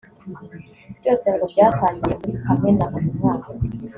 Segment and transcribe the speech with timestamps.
[0.97, 3.49] Byose ngo byatangiye muri Kamena uyu mwaka